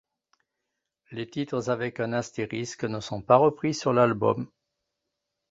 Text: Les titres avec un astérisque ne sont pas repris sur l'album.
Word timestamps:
Les 1.11 1.27
titres 1.29 1.69
avec 1.69 1.99
un 1.99 2.11
astérisque 2.13 2.85
ne 2.85 2.99
sont 2.99 3.21
pas 3.21 3.35
repris 3.37 3.75
sur 3.75 3.93
l'album. 3.93 4.49